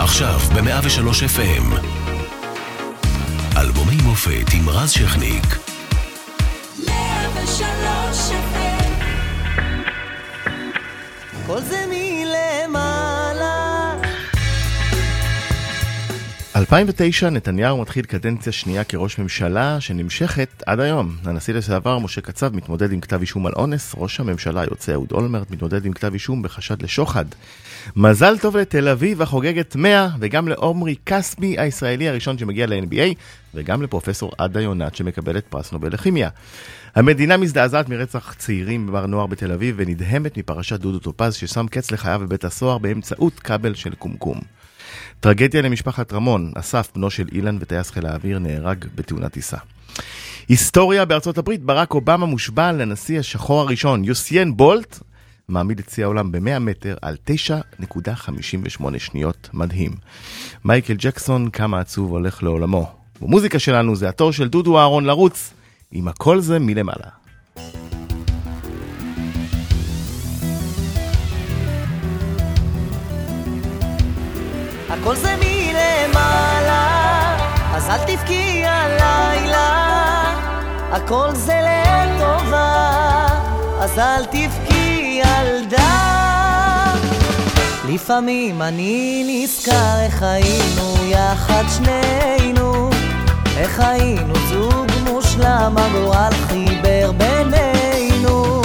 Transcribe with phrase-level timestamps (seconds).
[0.00, 1.74] עכשיו ב-103 FM.
[3.56, 5.58] אלבומי מופת עם רז שכניק.
[6.86, 8.90] 103 FM
[11.46, 12.99] כל זה מלמעלה.
[16.60, 21.16] 2009, נתניהו מתחיל קדנציה שנייה כראש ממשלה שנמשכת עד היום.
[21.24, 25.50] הנשיא לשעבר משה קצב מתמודד עם כתב אישום על אונס, ראש הממשלה היוצא אהוד אולמרט
[25.50, 27.24] מתמודד עם כתב אישום בחשד לשוחד.
[27.96, 33.14] מזל טוב לתל אביב החוגגת 100, וגם לעומרי כספי הישראלי הראשון שמגיע ל-NBA,
[33.54, 36.28] וגם לפרופסור עדה יונת שמקבלת פרס נובל לכימיה.
[36.94, 42.20] המדינה מזדעזעת מרצח צעירים בר נוער בתל אביב ונדהמת מפרשת דודו טופז ששם קץ לחייו
[42.20, 44.59] בבית הסוהר באמצעות כבל של קומקום.
[45.20, 49.56] טרגדיה למשפחת רמון, אסף, בנו של אילן וטייס חיל האוויר, נהרג בתאונת טיסה.
[50.48, 54.98] היסטוריה בארצות הברית, ברק אובמה מושבע לנשיא השחור הראשון, יוסיין בולט,
[55.48, 59.92] מעמיד את שיא העולם ב-100 מטר על 9.58 שניות, מדהים.
[60.64, 62.92] מייקל ג'קסון, כמה עצוב הולך לעולמו.
[63.20, 65.52] במוזיקה שלנו זה התור של דודו אהרון לרוץ,
[65.92, 67.08] עם הכל זה מלמעלה.
[74.90, 76.86] הכל זה מלמעלה,
[77.74, 79.90] אז אל תבכי הלילה.
[80.92, 83.26] הכל זה לטובה,
[83.80, 86.10] אז אל תבכי ילדה.
[87.88, 92.90] לפעמים אני נזכר איך היינו יחד שנינו,
[93.56, 98.62] איך היינו זוג מושלם, הגורל חיבר בינינו.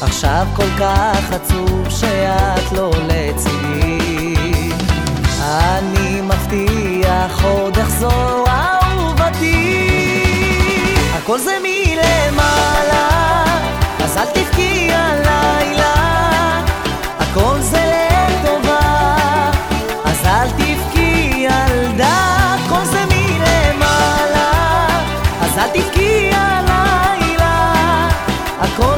[0.00, 4.33] עכשיו כל כך עצוב שאת לא לצידי.
[5.54, 9.90] אני מבטיח עוד אחזור אהובתי.
[11.14, 13.08] הכל זה מלמעלה
[14.04, 15.94] אז אל תבכי הלילה.
[17.18, 19.16] הכל זה לטובה
[20.04, 22.56] אז אל תבכי ילדה.
[22.66, 24.50] הכל זה מלמעלה
[25.42, 28.08] אז אל תבכי הלילה.
[28.60, 28.93] הכל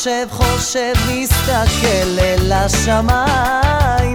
[0.00, 4.14] יושב חושב מסתכל אל השמיים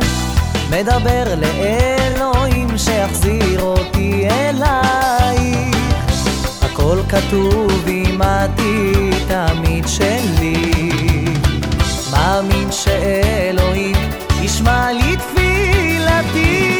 [0.69, 5.77] מדבר לאלוהים שיחזיר אותי אלייך
[6.61, 8.61] הכל כתוב אם את
[9.27, 10.91] תמיד שלי.
[12.11, 13.95] מאמין שאלוהים
[14.41, 16.77] ישמע לי תפילתי.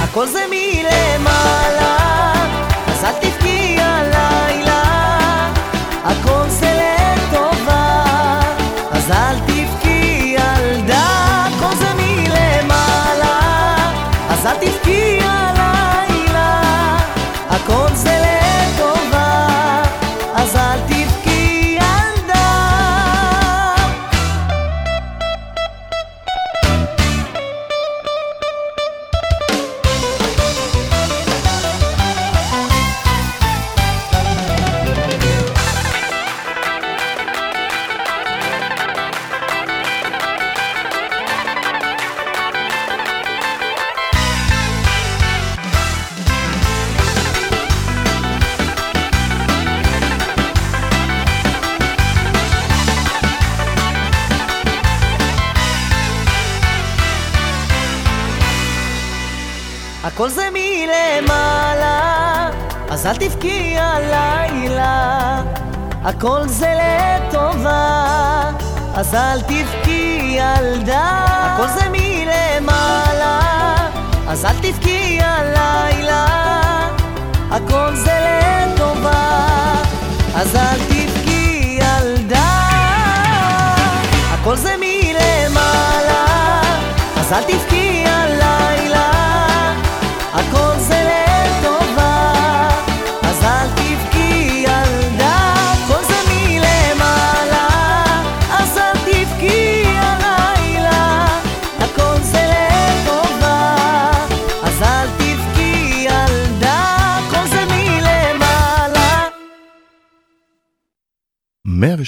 [0.00, 1.96] הכל זה מלמעלה
[2.86, 4.82] אז אל תבכי הלילה.
[6.04, 6.77] הכל זה
[62.98, 65.42] אז אל תבכי הלילה.
[66.04, 68.50] הכל זה לטובה,
[68.94, 71.24] אז אל תבכי ילדה.
[71.28, 73.40] הכל זה מלמעלה,
[74.28, 76.26] אז אל תבכי הלילה.
[77.50, 78.40] הכל זה
[78.74, 79.42] לטובה,
[80.34, 82.70] אז אל תבכי ילדה.
[84.32, 86.24] הכל זה מלמעלה,
[87.16, 89.17] אז אל תבכי הלילה.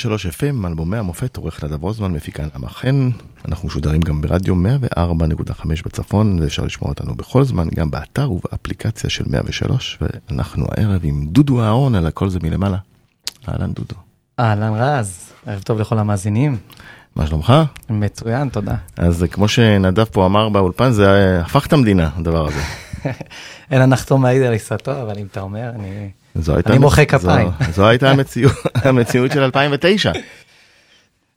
[0.06, 3.10] 103 FM, אלבומי המופת, עורך נדב רוזמן, מפיקה נעמה חן.
[3.48, 9.24] אנחנו משודרים גם ברדיו 104.5 בצפון, ואפשר לשמוע אותנו בכל זמן, גם באתר ובאפליקציה של
[9.26, 12.76] 103, ואנחנו הערב עם דודו אהרון על הכל זה מלמעלה.
[13.48, 13.94] אהלן דודו.
[14.38, 16.56] אהלן רז, ערב טוב לכל המאזינים.
[17.16, 17.52] מה שלומך?
[17.90, 18.74] מצוין, תודה.
[18.96, 22.60] אז כמו שנדב פה אמר באולפן, זה הפך את המדינה, הדבר הזה.
[23.70, 26.10] אין הנחתום מעיד על עיסתו, אבל אם אתה אומר, אני
[26.42, 27.48] זו הייתה אני מוחא כפיים.
[27.66, 28.52] זו, זו הייתה המציאות,
[28.84, 30.12] המציאות של 2009.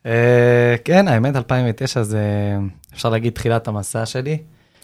[0.06, 2.22] אה, כן, האמת, 2009 זה,
[2.94, 4.38] אפשר להגיד, תחילת המסע שלי.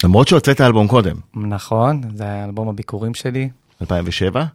[0.04, 3.50] למרות שהוצאת אלבום קודם, נכון, זה היה אלבום הביקורים שלי.
[3.81, 4.45] 2007.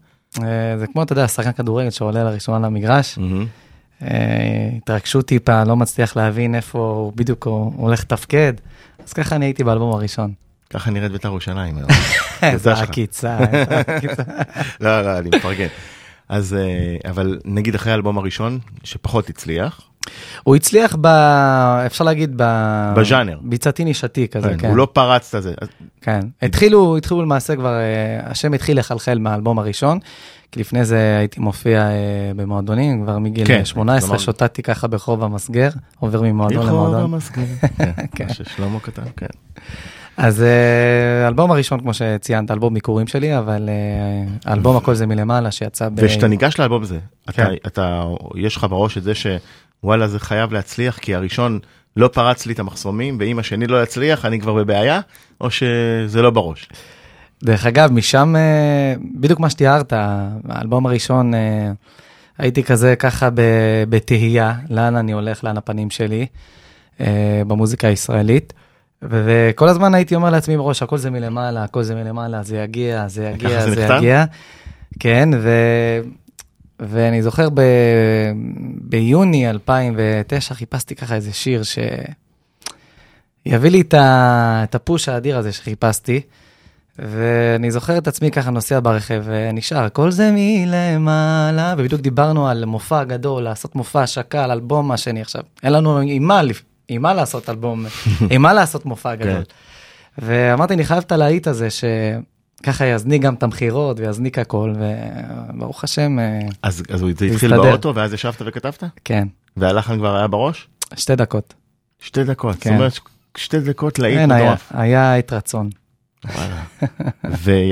[0.43, 3.19] אה, זה כמו, אתה יודע, שחקן כדורגל שעולה לראשונה למגרש.
[4.02, 4.08] אה,
[4.76, 8.52] התרגשות טיפה, לא מצליח להבין איפה הוא בדיוק הוא הולך לתפקד.
[9.06, 10.32] אז ככה אני הייתי באלבום הראשון.
[10.70, 11.88] ככה נראית בית"ר ירושלים היום.
[12.43, 12.72] איזה.
[12.72, 14.22] עקיצה, איזה עקיצה.
[14.81, 15.66] לא, לא, אני מפרגן.
[16.28, 19.81] אז, אה, אבל נגיד אחרי האלבום הראשון, שפחות הצליח,
[20.43, 21.06] הוא הצליח ב...
[21.87, 22.43] אפשר להגיד ב...
[22.96, 23.38] בז'אנר.
[23.43, 24.69] ביצתי נישתי כזה, כן, כן.
[24.69, 25.55] הוא לא פרץ את זה.
[26.00, 26.20] כן.
[26.43, 27.81] התחילו, התחילו למעשה כבר, אה,
[28.31, 29.99] השם התחיל לחלחל מהאלבום הראשון,
[30.52, 31.93] כי לפני זה הייתי מופיע אה,
[32.37, 35.69] במועדונים, כבר מגיל כן, כן, 18 כלומר- שוטטתי ככה ברחוב המסגר,
[36.00, 37.11] עובר ממועדון למועדון.
[37.11, 37.44] מזכיר.
[37.78, 38.26] כן, כן.
[38.26, 39.26] מה ששלמה כתב, כן.
[40.16, 45.50] אז אה, האלבום הראשון, כמו שציינת, אלבום ביקורים שלי, אבל אה, האלבום הכל זה מלמעלה,
[45.50, 45.93] שיצא ב...
[45.96, 47.55] וכשאתה ניגש לאלבום הזה, אתה, כן.
[47.66, 48.05] אתה,
[48.37, 51.58] יש לך בראש את זה שוואלה זה חייב להצליח כי הראשון
[51.96, 55.00] לא פרץ לי את המחסומים ואם השני לא יצליח אני כבר בבעיה
[55.40, 56.69] או שזה לא בראש.
[57.44, 59.93] דרך אגב, משם, אה, בדיוק מה שתיארת,
[60.49, 61.72] האלבום הראשון, אה,
[62.38, 63.28] הייתי כזה ככה
[63.88, 66.26] בתהייה, לאן אני הולך, לאן הפנים שלי,
[67.00, 68.52] אה, במוזיקה הישראלית.
[69.02, 73.25] וכל הזמן הייתי אומר לעצמי בראש, הכל זה מלמעלה, הכל זה מלמעלה, זה יגיע, זה
[73.25, 73.94] יגיע, זה זה?
[73.96, 74.25] יגיע.
[74.99, 75.50] כן, ו...
[76.81, 77.61] ואני זוכר ב...
[78.81, 81.62] ביוני 2009 חיפשתי ככה איזה שיר
[83.46, 84.61] שיביא לי את, ה...
[84.64, 86.20] את הפוש האדיר הזה שחיפשתי.
[86.99, 93.05] ואני זוכר את עצמי ככה נוסע ברכב ונשאר, כל זה מלמעלה, ובדיוק דיברנו על מופע
[93.05, 95.43] גדול, לעשות מופע השקה על אלבום מה שני עכשיו.
[95.62, 96.40] אין לנו עם מה,
[96.88, 97.86] עם מה לעשות אלבום,
[98.31, 99.42] עם מה לעשות מופע גדול.
[100.19, 104.75] ואמרתי, אני חייב את הלהיט הזה, שככה יזניק גם את המכירות ויזניק הכל,
[105.54, 107.56] וברוך השם, אה, אז, אז הוא- התחיל.
[107.56, 108.84] באוטו ואז ישבת וכתבת?
[109.04, 110.69] כן, והלחן כבר היה בראש?
[110.96, 111.54] שתי דקות.
[112.00, 112.70] שתי דקות, כן.
[112.70, 112.92] זאת אומרת
[113.37, 114.72] שתי דקות להיט כן, היה- מטורף.
[114.75, 115.70] היה עת רצון.
[116.25, 116.62] וואלה.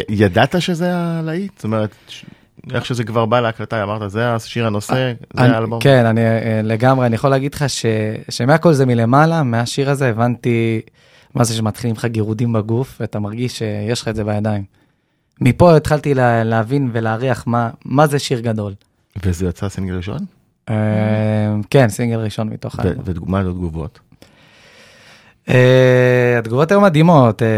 [0.09, 1.53] וידעת שזה הלהיט?
[1.57, 1.91] זאת אומרת,
[2.75, 5.13] איך שזה כבר בא להקלטה, אמרת זה השיר הנושא, זה
[5.45, 5.81] אני- האלבום?
[5.81, 7.87] כן, אני אה, לגמרי, אני יכול להגיד לך ש-
[8.29, 10.81] שמהכל זה מלמעלה, מהשיר הזה הבנתי
[11.35, 14.65] מה זה שמתחילים לך גירודים בגוף, ואתה מרגיש שיש לך את זה בידיים.
[15.41, 18.73] מפה התחלתי לה, להבין ולהריח מה, מה זה שיר גדול.
[19.25, 20.19] וזה יצא סינגל ראשון?
[20.69, 20.75] אה,
[21.71, 23.05] כן, סינגל ראשון מתוך האלבום.
[23.27, 24.01] ומה היו התגובות?
[25.49, 27.43] אה, התגובות היו מדהימות.
[27.43, 27.49] אה,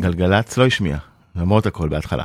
[0.00, 0.96] גלגלצ לא השמיע,
[1.36, 2.24] למרות הכל בהתחלה.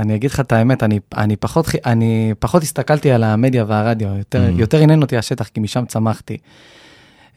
[0.00, 4.46] אני אגיד לך את האמת, אני, אני, פחות, אני פחות הסתכלתי על המדיה והרדיו, יותר,
[4.48, 4.60] Mhm.
[4.60, 6.36] יותר עניין אותי השטח, כי משם צמחתי.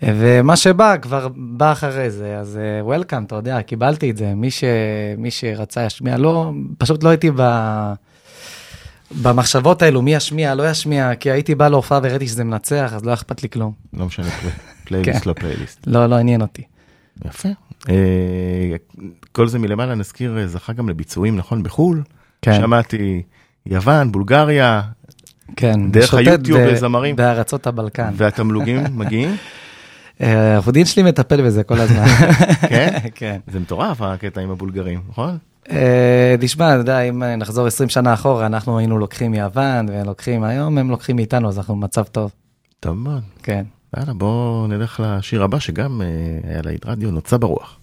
[0.03, 4.33] ומה שבא כבר בא אחרי זה, אז וולקאם, אתה יודע, קיבלתי את זה.
[4.35, 4.63] מי, ש,
[5.17, 7.41] מי שרצה ישמיע, לא, פשוט לא הייתי ב,
[9.21, 13.13] במחשבות האלו, מי ישמיע, לא ישמיע, כי הייתי בא להופעה וראיתי שזה מנצח, אז לא
[13.13, 13.71] אכפת לי כלום.
[13.93, 14.49] לא משנה, פלי-
[14.85, 15.29] פלייליסט כן.
[15.29, 15.79] לא פלייליסט.
[15.87, 16.63] לא, לא עניין אותי.
[17.25, 17.49] יפה.
[17.89, 17.95] אה,
[19.31, 22.03] כל זה מלמעלה נזכיר אה, זכה גם לביצועים נכון בחו"ל.
[22.41, 23.21] כן, שמעתי
[23.65, 24.81] יוון, בולגריה,
[25.55, 25.91] כן.
[25.91, 27.15] דרך היוטיוב ב- לזמרים.
[27.15, 28.09] בארצות הבלקן.
[28.15, 29.35] והתמלוגים מגיעים.
[30.21, 32.05] אה, העורך דין שלי מטפל בזה כל הזמן.
[32.69, 32.97] כן?
[33.15, 33.39] כן.
[33.47, 35.37] זה מטורף הקטע עם הבולגרים, נכון?
[35.71, 40.77] אה, תשמע, אתה יודע, אם נחזור 20 שנה אחורה, אנחנו היינו לוקחים מיוון ולוקחים היום,
[40.77, 42.31] הם לוקחים מאיתנו, אז אנחנו במצב טוב.
[42.79, 43.21] טוב מאוד.
[43.43, 43.63] כן.
[43.97, 46.07] יאללה, בואו נלך לשיר הבא שגם אה,
[46.51, 47.76] היה להיט רדיו, נוצה ברוח.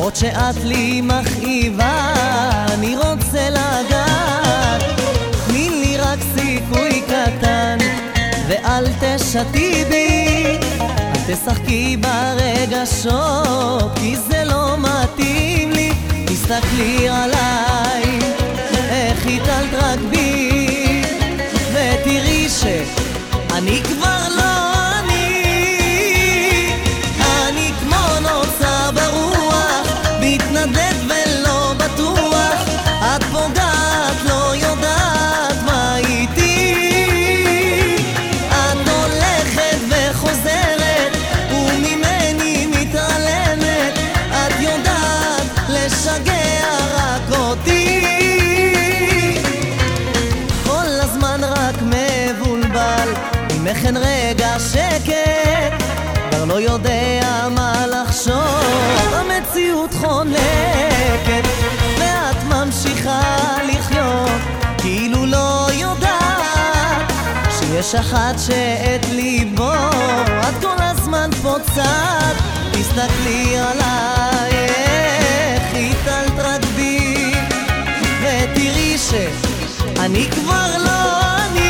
[0.00, 2.12] למרות שאת לי מכאיבה,
[2.74, 4.82] אני רוצה לגעת.
[5.46, 7.78] תני לי רק סיכוי קטן,
[8.48, 10.44] ואל תשתי בי.
[10.80, 15.92] אל תשחקי ברגשות, כי זה לא מתאים לי.
[16.26, 17.39] תסתכלי עליי,
[67.82, 69.72] שיש אחת שאת ליבו,
[70.40, 72.36] את כל הזמן פוצעת,
[72.72, 77.32] תסתכלי עליי, איך הטלת רק בי,
[78.22, 81.20] ותראי שאני כבר לא.
[81.36, 81.69] אני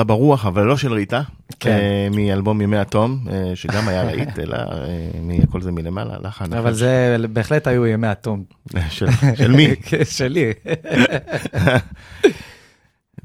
[0.00, 1.22] נוצה ברוח, אבל לא של ריטה,
[1.60, 1.70] כן.
[1.70, 4.66] אה, מאלבום ימי התום, אה, שגם היה להיט, אלא אה,
[5.22, 6.52] מכל זה מלמעלה, לחן.
[6.52, 8.44] אבל זה בהחלט היו ימי התום.
[8.88, 9.76] של של מי?
[9.86, 10.52] כן, שלי.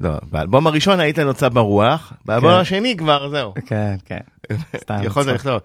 [0.00, 2.56] לא, באלבום הראשון היית נוצה ברוח, באלבום כן.
[2.56, 3.54] השני כבר זהו.
[3.66, 4.20] כן, כן.
[4.76, 4.98] סתם.
[5.02, 5.26] יכולת.
[5.26, 5.60] לכתוב.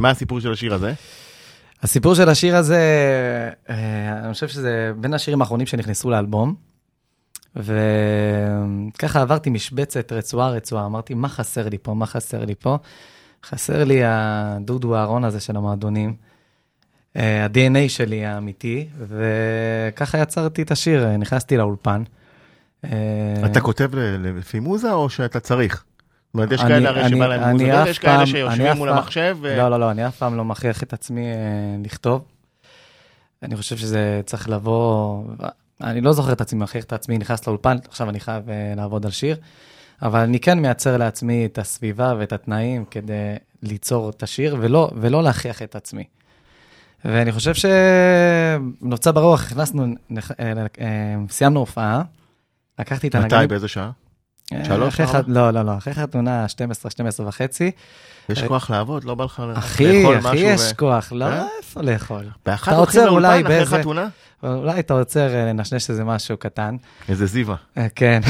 [0.00, 0.92] מה הסיפור של השיר הזה?
[1.82, 2.80] הסיפור של השיר הזה,
[3.68, 6.73] אני חושב שזה בין השירים האחרונים שנכנסו לאלבום.
[7.56, 12.78] וככה עברתי משבצת רצועה רצועה, אמרתי, מה חסר לי פה, מה חסר לי פה?
[13.44, 16.14] חסר לי הדודו הארון הזה של המועדונים,
[17.16, 22.02] אה, ה-DNA שלי האמיתי, וככה יצרתי את השיר, אה, נכנסתי לאולפן.
[22.84, 22.90] אה,
[23.44, 25.84] אתה כותב לפי מוזה או שאתה צריך?
[26.26, 29.36] זאת אומרת, יש כאלה הרי שבא להם מוזה, ויש כאלה שיושבים מול המחשב.
[29.40, 31.36] ו- לא, לא, לא, אני אף פעם לא מכריח את עצמי אה,
[31.84, 32.24] לכתוב.
[33.42, 35.24] אני חושב שזה צריך לבוא,
[35.82, 39.04] אני לא זוכר את עצמי מכריח את עצמי, נכנס לאולפן, עכשיו אני חייב אה, לעבוד
[39.06, 39.36] על שיר,
[40.02, 43.14] אבל אני כן מייצר לעצמי את הסביבה ואת התנאים כדי
[43.62, 46.04] ליצור את השיר, ולא, ולא להכריח את עצמי.
[47.04, 52.02] ואני חושב שנוצה ברוח, הכנסנו, נכ- אה, אה, סיימנו הופעה,
[52.78, 53.48] לקחתי את מתי, הנגנים.
[53.48, 53.90] באיזה שעה?
[54.52, 55.20] אה, שלוש, ארבע?
[55.26, 57.70] לא, לא, לא, אחרי חתונה 12, 12 וחצי.
[58.28, 61.46] יש כוח לעבוד, לא בא לך אה, אחי, לאכול אחי, משהו יש כוח, לא, אה?
[61.58, 62.24] איפה לאכול?
[62.46, 64.08] באחת הולכים לאולפן אחרי חתונה?
[64.42, 66.76] אולי אתה עוצר אה, לנשנש איזה משהו קטן.
[67.08, 67.56] איזה זיווה.
[67.78, 68.20] אה, כן.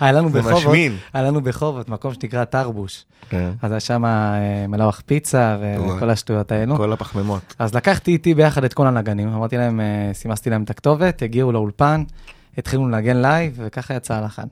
[0.00, 0.76] היה לנו ברחובות.
[1.12, 3.04] היה לנו ברחובות מקום שנקרא תרבוש.
[3.28, 5.56] כן, אז היה שם אה, מלאוח פיצה.
[5.60, 6.76] וכל השטויות האלו.
[6.76, 7.54] כל הפחמימות.
[7.58, 11.52] אז לקחתי איתי ביחד את כל הנגנים, אמרתי להם, אה, סימסתי להם את הכתובת, הגיעו
[11.52, 12.04] לאולפן,
[12.58, 14.46] התחילו לנגן live, וככה יצא הלחן.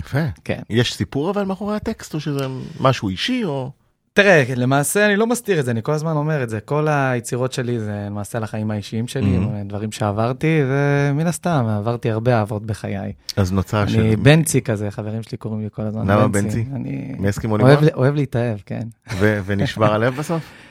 [0.00, 0.18] יפה.
[0.44, 0.60] כן.
[0.70, 2.44] יש סיפור אבל מאחורי הטקסט, או שזה
[2.80, 3.70] משהו אישי, או...
[4.12, 6.60] תראה, למעשה אני לא מסתיר את זה, אני כל הזמן אומר את זה.
[6.60, 9.68] כל היצירות שלי זה למעשה על החיים האישיים שלי, Mhm.
[9.68, 13.12] דברים שעברתי, ומן הסתם, עברתי הרבה אהבות בחיי.
[13.36, 14.00] אז נוצר של...
[14.00, 16.64] אני בנצי כזה, חברים שלי קוראים לי כל הזמן למה בנצי?
[16.74, 17.94] אני מאסקימו אוהב, לימון?
[17.94, 18.82] אוהב להתאהב, כן.
[19.18, 20.42] ו- ונשבר הלב בסוף?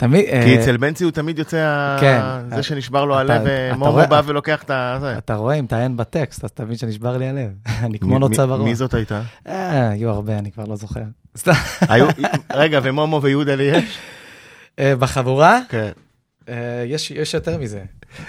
[0.00, 0.24] תמיד...
[0.26, 2.20] כי אה, אצל בנצי הוא תמיד יוצא כן.
[2.56, 4.96] זה שנשבר לו אתה- הלב, אתה ומומו רואה- בא ולוקח את ה...
[5.00, 5.18] זה.
[5.18, 7.50] אתה רואה, אם תעיין בטקסט, אז תבין שנשבר לי הלב.
[7.84, 8.64] אני כמו נוצה ברוח.
[8.64, 9.22] מי זאת הייתה?
[9.48, 11.00] אה, היו הרבה, אני כבר לא זוכר.
[12.54, 13.98] רגע, ומומו ויהודה לי יש?
[14.78, 15.90] אה, בחבורה, כן.
[16.48, 16.54] אה,
[16.86, 17.82] יש יש יותר מזה.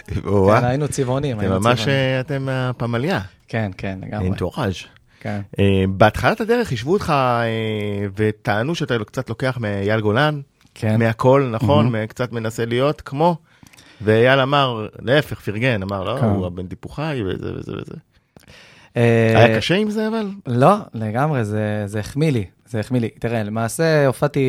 [0.08, 0.20] כן,
[0.64, 1.96] היינו צבעונים, היינו ממש, צבעונים.
[2.16, 4.26] אה, אתם מהפמליה, כן, כן, לגמרי.
[4.26, 4.74] אינטוראז'.
[5.20, 5.42] כן.
[5.60, 7.46] אה, בהתחלת הדרך השוו אותך אה,
[8.18, 10.42] וטענו שאתה קצת לוקח מאייל גולן,
[10.82, 11.00] כן.
[11.00, 11.90] מהכל, נכון?
[11.90, 12.06] מהמם.
[12.06, 13.36] קצת מנסה להיות כמו,
[14.02, 16.26] ואייל אמר, להפך, פרגן, אמר, לא, כן.
[16.26, 17.96] הוא הבן טיפוחי וזה וזה וזה.
[18.98, 20.28] אה, היה קשה עם זה אבל?
[20.48, 23.10] לא, לגמרי, זה, זה החמיא לי, זה החמיא לי.
[23.20, 24.42] תראה, למעשה הופעתי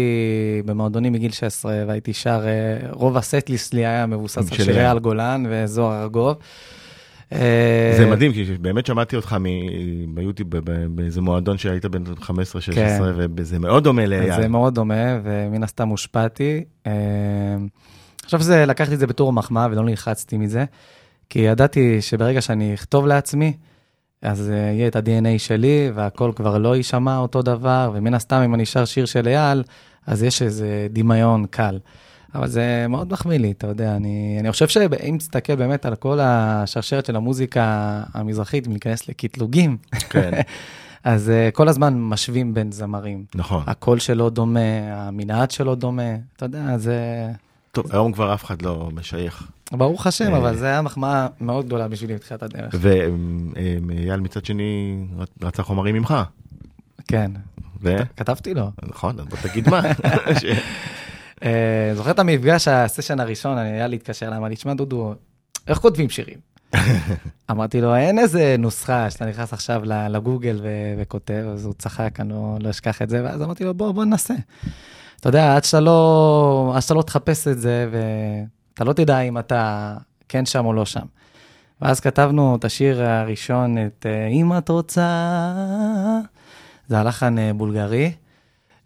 [0.65, 4.85] במועדונים מגיל 16 והייתי שר, אה, רוב הסט-ליסט לי היה מבוסס על שירי.
[4.85, 6.37] על גולן וזוהר ארגוב.
[7.33, 9.37] אה, זה מדהים, כי באמת שמעתי אותך
[10.15, 10.51] ביוטיוב
[10.89, 12.29] באיזה מועדון שהיית בן 15-16,
[12.75, 13.01] כן.
[13.37, 14.43] וזה מאוד דומה לאייל.
[14.43, 16.65] זה מאוד דומה, ומן הסתם הושפעתי.
[16.87, 16.93] אה,
[18.25, 20.65] עכשיו זה, לקחתי את זה בתור מחמאה ולא נלחצתי מזה,
[21.29, 23.53] כי ידעתי שברגע שאני אכתוב לעצמי,
[24.23, 28.55] אז אה, יהיה את ה-DNA שלי, והכל כבר לא יישמע אותו דבר, ומן הסתם אם
[28.55, 29.63] אני שר שיר של אייל,
[30.07, 31.79] אז יש איזה דמיון קל.
[32.35, 36.19] אבל זה מאוד מחמיא לי, אתה יודע, אני, אני חושב שאם תסתכל באמת על כל
[36.23, 39.77] השרשרת של המוזיקה המזרחית, אם ניכנס לקטלוגים,
[40.11, 40.31] כן,
[41.05, 43.25] אז uh, כל הזמן משווים בין זמרים.
[43.35, 43.63] נכון.
[43.67, 44.61] הקול שלו דומה,
[44.93, 47.29] המנעד שלו דומה, אתה יודע, זה...
[47.73, 49.49] טוב, היום כבר אף אחד לא משייך.
[49.73, 50.39] ברוך השם, אה.
[50.39, 52.75] אבל זה היה מחמאה מאוד גדולה בשבילי בתחילת הדרך.
[52.79, 54.97] ואייל מצד שני
[55.43, 56.15] רצה חומרים ממך.
[57.09, 57.31] כן,
[57.83, 57.97] ו...
[58.17, 58.71] כתבתי לו.
[58.83, 59.83] נכון, בוא תגיד מה.
[61.43, 65.15] אה, זוכר את המפגש, הסשן הראשון, אני היה להתקשר אליי, אמר לי, תשמע דודו,
[65.67, 66.39] איך כותבים שירים?
[67.51, 72.29] אמרתי לו, אין איזה נוסחה שאתה נכנס עכשיו לגוגל ו- וכותב, אז הוא צחק, אני
[72.29, 74.35] לא, לא אשכח את זה, ואז אמרתי לו, בוא, בוא ננסה.
[75.21, 79.39] אתה יודע, עד שאתה לא, עד שאתה לא תחפש את זה, ואתה לא תדע אם
[79.39, 79.95] אתה
[80.29, 81.07] כן שם או לא שם.
[81.83, 85.07] ואז כתבנו את השיר הראשון, את אה, אם את רוצה,
[86.89, 88.13] זה הלחן אה, בולגרי.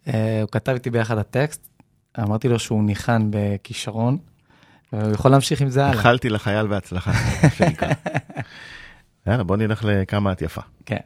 [0.05, 0.13] הוא
[0.51, 1.67] כתב איתי ביחד הטקסט,
[2.23, 4.17] אמרתי לו שהוא ניחן בכישרון,
[4.93, 5.93] והוא יכול להמשיך עם זה הלאה.
[5.97, 7.11] איחלתי לחייל בהצלחה.
[7.43, 7.89] מה שנקרא.
[9.27, 10.61] יאללה, בוא נלך לכמה את יפה.
[10.85, 10.97] כן.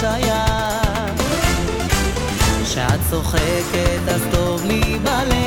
[0.00, 0.78] שייך.
[2.64, 5.37] כשאת צוחקת אז טוב לי בלב,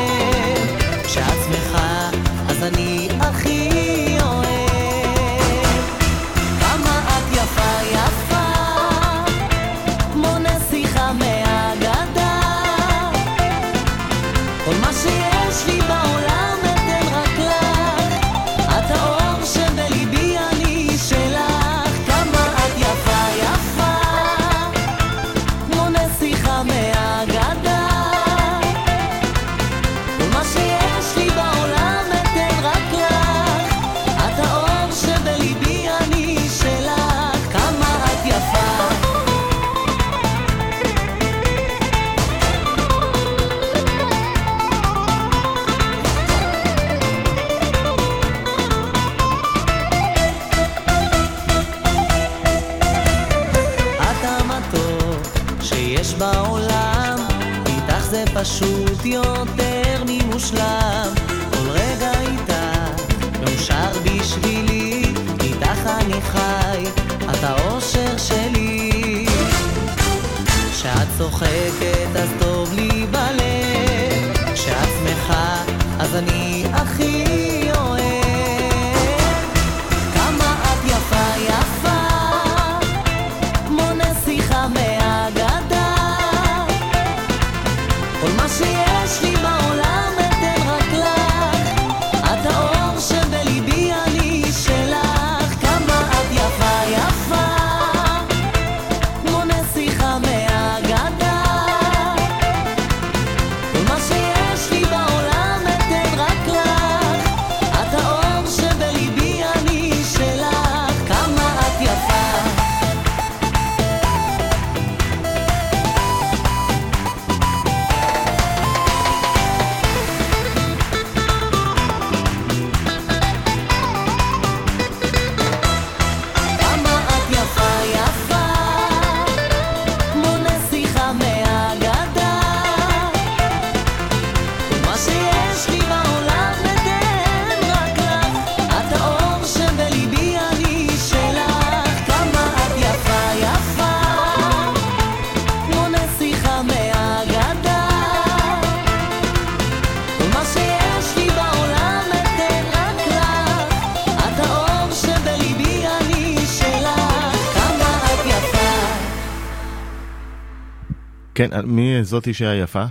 [162.22, 162.84] מי זאתי שהיפה?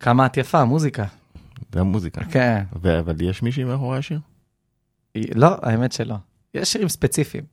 [0.00, 1.04] כמה את יפה, מוזיקה.
[1.72, 2.24] זה המוזיקה.
[2.24, 2.62] כן.
[2.82, 4.18] ו- אבל יש מישהי מאחורי השיר?
[5.34, 6.14] לא, האמת שלא.
[6.54, 7.44] יש שירים ספציפיים.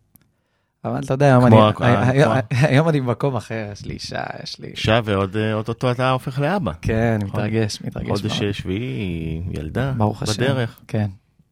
[0.85, 4.59] אבל אתה יודע, היום אני, היום- כמו- היום אני במקום אחר, יש לי אישה, יש
[4.59, 4.67] לי...
[4.67, 6.71] אישה ועוד אה, אוטוטו אתה הופך לאבא.
[6.81, 8.51] כן, אני מתרגש, מתרגש חודש מאוד.
[8.53, 10.33] שביעי, ילדה, ברוך השם.
[10.33, 11.07] בדרך, כן,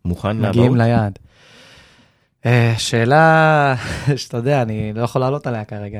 [0.06, 0.78] מוכן מגיעים לאבהות?
[0.78, 1.20] ליעד.
[2.46, 3.76] אה, שאלה
[4.16, 6.00] שאתה יודע, אני לא יכול לעלות עליה כרגע.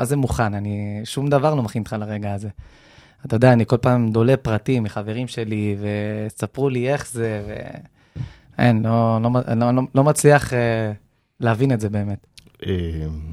[0.00, 0.54] מה זה מוכן?
[0.54, 2.48] אני, שום דבר לא מכין אותך לרגע הזה.
[3.26, 7.52] אתה יודע, אני כל פעם דולה פרטים מחברים שלי, וספרו לי איך זה, ו...
[8.58, 10.92] אין, לא, לא, לא, לא, לא מצליח אה,
[11.40, 12.26] להבין את זה באמת.
[12.66, 12.72] אה,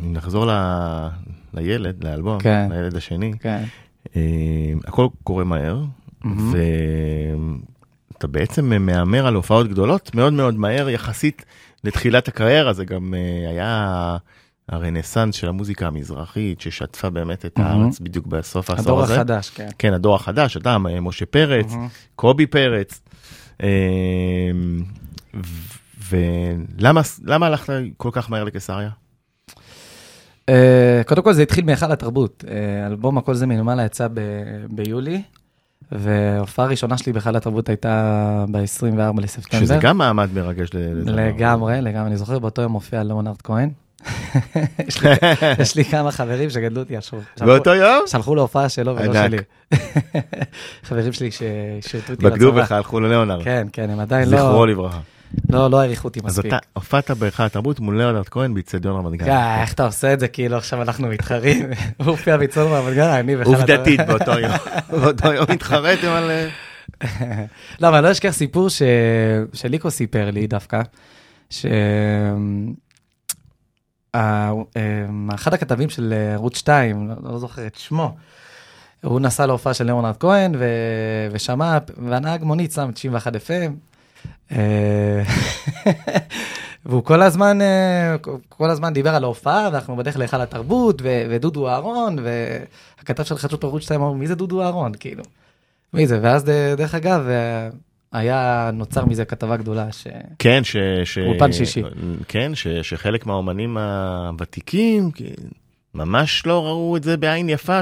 [0.01, 1.07] נחזור ל-
[1.53, 2.67] לילד, לאלבום, כן.
[2.71, 3.63] לילד השני, כן.
[4.15, 4.21] אה,
[4.87, 5.83] הכל קורה מהר,
[6.23, 6.53] מהמם.
[8.13, 11.45] ואתה בעצם מהמר על הופעות גדולות מאוד מאוד מהר יחסית
[11.83, 14.17] לתחילת הקריירה, זה גם אה, היה
[14.69, 17.81] הרנסאנס של המוזיקה המזרחית ששטפה באמת את מהמם.
[17.83, 19.15] הארץ בדיוק בסוף העשור הדור הזה.
[19.15, 19.67] החדש, כן.
[19.79, 21.87] כן, הדור החדש, אתה, משה פרץ, מהמם.
[22.15, 23.01] קובי פרץ.
[23.63, 23.67] אה,
[26.09, 28.89] ו- ולמה למה הלכת כל כך מהר לקיסריה?
[30.49, 32.43] אה, קודם כל זה התחיל מהיכל התרבות.
[32.47, 34.19] אה, אלבום הכל זה מלמעלה יצא ב-
[34.69, 35.21] ביולי,
[35.91, 39.63] וההופעה הראשונה שלי בהיכל התרבות הייתה ב-24 לספטמבר.
[39.65, 40.69] שזה גם מעמד מרגש.
[40.73, 41.09] ל-.
[41.19, 42.07] לגמרי, לגמרי.
[42.07, 43.69] אני זוכר באותו יום מופיע ליאונרד כהן.
[45.59, 47.19] יש לי- כמה חברים שגדלו אותי על שור.
[47.39, 48.01] באותו יום?
[48.07, 49.13] שלחו להופעה שלו ולא.
[49.13, 49.37] שלי.
[50.87, 52.63] חברים שלי ששירתו אותי בגדו בצבא.
[52.63, 53.43] בך, הלכו לליאונרד.
[53.43, 54.99] כן, כן, הם עדיין זכרו לא- לברכה.
[55.49, 56.45] לא לא העריכו אותי אז מספיק.
[56.53, 59.29] אתה הופעת בהיכל התרבות מול ליאונרד כהן באיצטדיון רמת גן.
[59.29, 63.09] אה, איך אתה עושה את זה כאילו עכשיו אנחנו מתחרים, הוא הופיע ביצור רמת גן,
[63.09, 63.53] אני בכלל...
[63.55, 64.51] עובדתית באותו יום.
[64.91, 66.31] באותו יום התחרתם על...
[67.79, 68.67] לא, אבל אני לא אשכח סיפור.
[69.53, 70.81] שליקו סיפר לי דווקא,
[75.35, 78.15] אחד הכתבים של ערוץ 2, לא לא זוכר את שמו,
[79.03, 80.65] הוא נסע להופעה של ליאונרד כהן ו...
[81.31, 83.71] ושמע, והנהג מונית שם 91 FM.
[84.51, 85.23] אה,
[86.85, 88.15] והוא כל הזמן, אה,
[88.49, 93.63] כל הזמן דיבר על ההופעה, ואנחנו בדרך להיכל התרבות, ו- ודודו אהרון, והכתב של חדשות
[93.63, 94.91] ערוץ 2 אמר, מי זה דודו אהרון?
[94.99, 95.23] כאילו.
[95.93, 96.19] מי זה?
[96.21, 96.43] ואז
[96.77, 97.69] דרך אגב, אה,
[98.13, 100.07] היה נוצר מזה כתבה גדולה, ש...
[100.39, 100.75] כן, ש...
[101.03, 101.83] ש- אולפן שישי.
[102.27, 105.11] כן, ש- שחלק מהאומנים הוותיקים
[105.95, 107.79] ממש לא ראו את זה בעין יפה,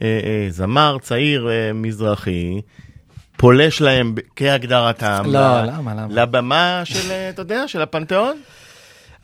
[0.00, 2.60] שזמר צעיר אה, מזרחי
[3.36, 5.22] פולש להם כהגדרתם.
[5.26, 5.30] לא,
[5.62, 6.06] ל- למה, למה?
[6.14, 8.36] לבמה של, אה, אתה יודע, של הפנתיאון?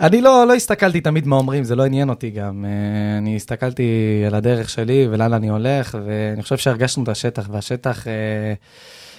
[0.01, 2.65] אני לא, לא הסתכלתי תמיד מה אומרים, זה לא עניין אותי גם.
[2.65, 2.71] אה,
[3.19, 3.83] אני הסתכלתי
[4.27, 8.13] על הדרך שלי ולאן אני הולך, ואני חושב שהרגשנו את השטח, והשטח אה,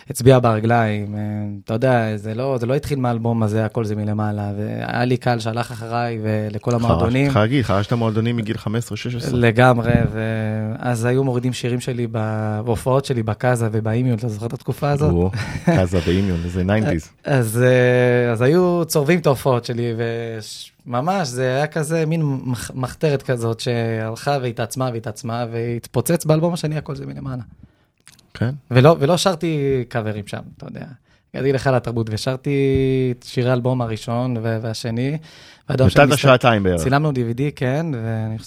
[0.10, 1.16] הצביע ברגליים.
[1.16, 1.20] אה,
[1.66, 5.40] אתה יודע, זה לא, זה לא התחיל מהאלבום הזה, הכל זה מלמעלה, והיה לי קהל
[5.40, 7.26] שהלך אחריי ולכל המועדונים.
[7.26, 8.68] צריך להגיד, חרשת מועדונים מגיל 15-16.
[9.34, 15.32] לגמרי, ואז היו מורידים שירים שלי בהופעות שלי בקאזה ובאימיון, אתה זוכר את התקופה הזאת?
[15.66, 17.08] קאזה באימיון, איזה 90's.
[17.24, 19.94] אז, אה, אז היו צורבים את ההופעות שלי,
[20.88, 26.96] וממש, זה היה כזה מין מח- מחתרת כזאת שהלכה והתעצמה והתעצמה, והתפוצץ באלבום השני, הכל
[26.96, 27.42] זה מלמעלה.
[28.40, 28.56] כן.
[28.72, 30.86] ולא, ולא שרתי קאברים שם, אתה יודע.
[31.34, 32.50] הגעתי לך לתרבות ושרתי
[33.20, 35.18] את שירי האלבום הראשון והשני.
[35.70, 36.82] נתת שעתיים בערך.
[36.82, 37.86] צילמנו DVD, כן,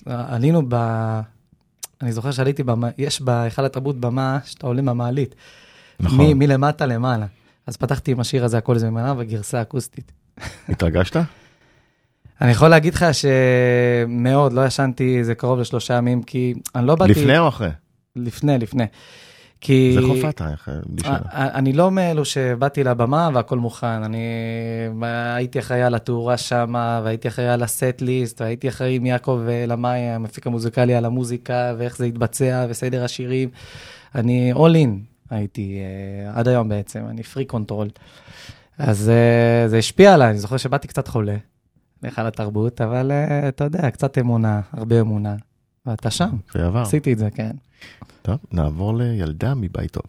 [0.07, 0.74] ועלינו ב...
[2.02, 5.35] אני זוכר שעליתי, במה, יש בהיכל התרבות במה שאתה עולה מהמעלית.
[6.00, 6.20] נכון.
[6.20, 7.26] מ- מלמטה למעלה.
[7.66, 10.12] אז פתחתי עם השיר הזה, הכל זה ממנה, וגרסה אקוסטית.
[10.68, 11.16] התרגשת?
[12.40, 17.11] אני יכול להגיד לך שמאוד, לא ישנתי איזה קרוב לשלושה ימים, כי אני לא באתי...
[17.11, 17.68] לפני או אחרי?
[18.16, 18.85] לפני, לפני.
[19.64, 19.92] כי...
[19.94, 20.40] זה חופת,
[20.87, 21.16] בלי שאלה.
[21.16, 24.27] א- אני לא מאלו שבאתי לבמה והכל מוכן, אני
[25.37, 30.01] הייתי אחראי על התאורה שמה, והייתי אחראי על הסט ליסט, והייתי אחראי עם יעקב למאי,
[30.01, 33.48] המפיק המוזיקלי, על המוזיקה, ואיך זה יתבצע, וסדר השירים.
[34.14, 34.90] אני all in
[35.31, 37.88] הייתי, אה, עד היום בעצם, אני freak control.
[38.79, 41.37] אז אה, זה השפיע עליי, אני זוכר שבאתי קצת חולה,
[42.03, 45.35] להיכל התרבות, אבל אה, אתה יודע, קצת אמונה, הרבה אמונה.
[45.87, 46.81] ואתה שם, זה עבר.
[46.83, 47.51] עשיתי את זה, כן.
[48.23, 50.03] טוב, נעבור לילדה מבית טוב.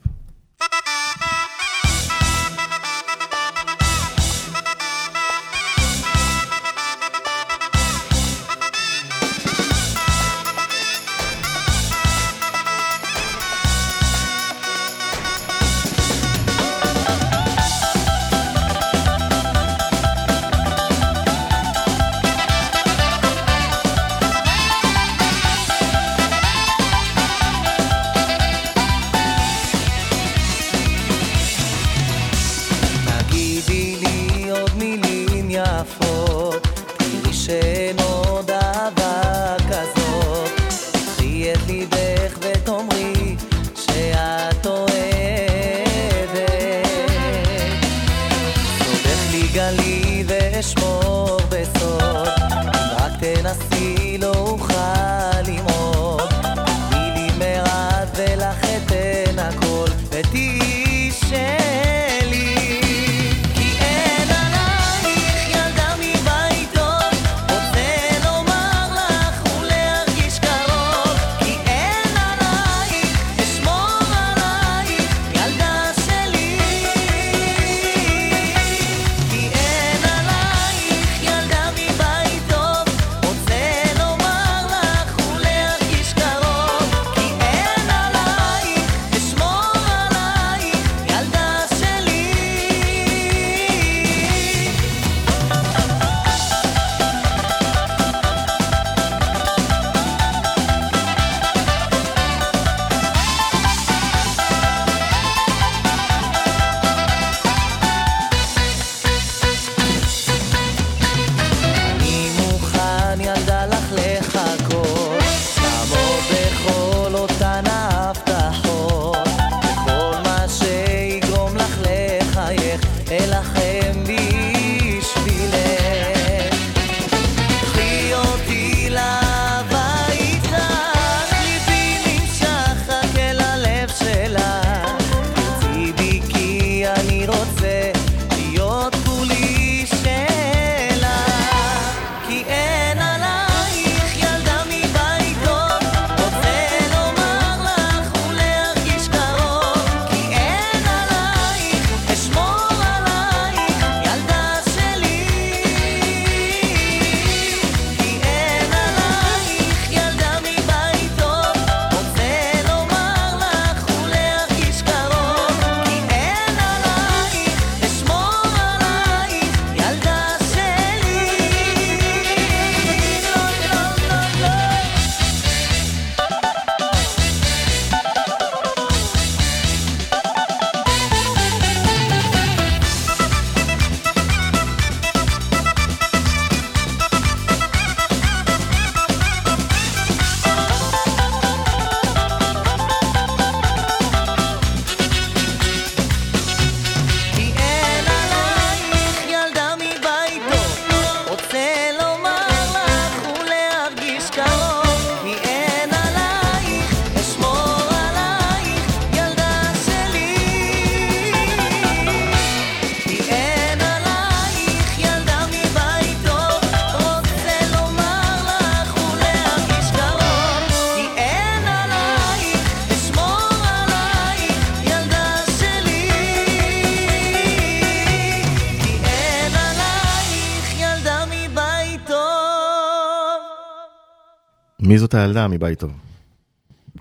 [235.13, 235.91] זאת הילדה מבית טוב?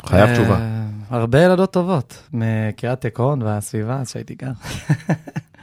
[0.06, 0.58] חייב אה, תשובה.
[1.10, 4.52] הרבה ילדות טובות, מקריית עקרון והסביבה, אז שהייתי גר.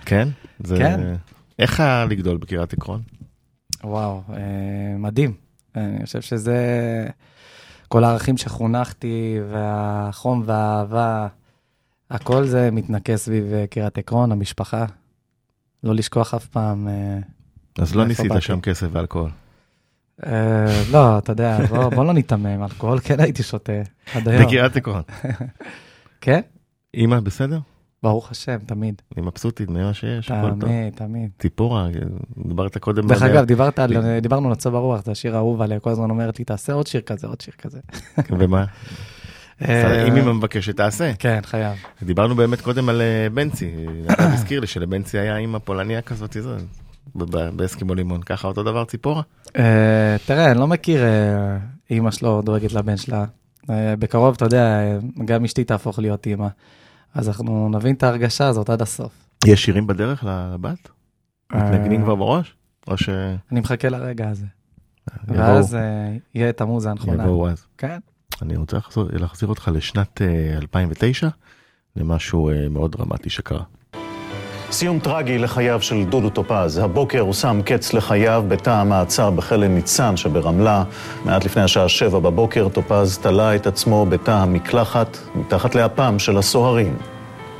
[0.05, 0.27] כן?
[0.63, 0.77] זה...
[0.77, 1.15] כן.
[1.59, 3.01] איך היה לגדול בקריית עקרון?
[3.83, 5.33] וואו, אה, מדהים.
[5.75, 6.57] אני חושב שזה
[7.87, 11.27] כל הערכים שחונכתי, והחום והאהבה,
[12.09, 14.85] הכל זה מתנקז סביב אה, קריית עקרון, המשפחה.
[15.83, 16.87] לא לשכוח אף פעם.
[17.79, 18.41] אז לא ניסית באתי?
[18.41, 19.29] שם כסף ואלכוהול.
[20.25, 23.73] אה, לא, אתה יודע, בוא, לא ניתמם, אלכוהול כן הייתי שותה
[24.13, 24.45] עד היום.
[24.45, 25.01] בקריית עקרון.
[26.21, 26.41] כן?
[26.95, 27.59] אמא בסדר?
[28.03, 29.01] ברוך השם, תמיד.
[29.17, 30.59] אני מבסוטית ממה שיש, הכל טוב.
[30.59, 31.29] תמיד, תמיד.
[31.39, 31.87] ציפורה,
[32.47, 33.07] דיברת קודם.
[33.07, 36.39] דרך אגב, דיברת על, דיברנו על מצב הרוח, זה השיר האהוב עליה, כל הזמן אומרת
[36.39, 37.79] לי, תעשה עוד שיר כזה, עוד שיר כזה.
[38.29, 38.65] ומה?
[39.67, 41.11] אה, אם אמא מבקשת, תעשה.
[41.19, 41.77] כן, חייב.
[42.03, 43.71] דיברנו באמת קודם על אה, בנצי,
[44.11, 46.57] אתה הזכיר לי שלבנצי היה אימא פולניה כזאת, זה,
[47.55, 49.21] באסקימו לימון, ככה אותו דבר ציפורה?
[49.57, 51.57] אה, תראה, אני לא מכיר אה,
[51.89, 53.25] אימא שלו דואגת לבן שלה.
[53.69, 54.79] אה, בקרוב, אתה יודע,
[55.25, 56.47] גם אשתי תהפוך להיות אימא.
[57.13, 59.11] אז אנחנו נבין את ההרגשה הזאת עד הסוף.
[59.45, 60.89] יש שירים בדרך לבת?
[61.53, 62.55] מתנגנים כבר בראש?
[62.87, 62.95] או
[63.51, 64.45] אני מחכה לרגע הזה.
[65.27, 65.77] ואז
[66.35, 67.23] יהיה את המוזה הנכונה.
[67.23, 67.65] יבואו אז?
[67.77, 67.99] כן.
[68.41, 68.77] אני רוצה
[69.13, 71.27] להחזיר אותך לשנת אה, 2009,
[71.95, 73.63] למשהו מאוד דרמטי שקרה.
[74.71, 76.77] סיום טרגי לחייו של דודו טופז.
[76.77, 80.83] הבוקר הוא שם קץ לחייו בתא המעצר בכלא ניצן שברמלה.
[81.25, 86.97] מעט לפני השעה שבע בבוקר טופז תלה את עצמו בתא המקלחת מתחת לאפם של הסוהרים.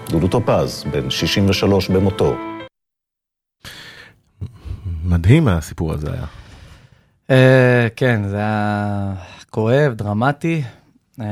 [0.09, 2.35] דודו טופז, בן 63 במותו.
[5.03, 6.25] מדהים הסיפור הזה היה.
[7.29, 9.13] אה, כן, זה היה
[9.49, 10.61] כואב, דרמטי.
[11.21, 11.25] אה,